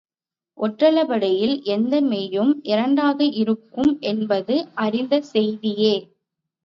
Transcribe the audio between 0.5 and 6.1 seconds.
ஒற்றளபெடையில் எந்த மெய்யும் இரண்டாக இருக்கும் என்பது அறிந்த செய்தியே.